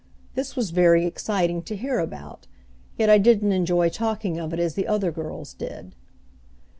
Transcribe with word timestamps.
This 0.33 0.55
was 0.55 0.71
very 0.71 1.05
exciting 1.05 1.61
to 1.61 1.75
hear 1.75 1.99
about, 1.99 2.47
yet 2.97 3.07
I 3.07 3.19
didn't 3.19 3.51
enjoy 3.51 3.89
talking 3.89 4.39
of 4.39 4.51
it 4.51 4.59
as 4.59 4.73
the 4.73 4.87
other 4.87 5.11
girls 5.11 5.53
did. 5.53 5.93